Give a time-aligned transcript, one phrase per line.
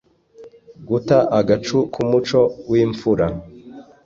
[0.87, 3.25] guta agacu k’umuco w’imfura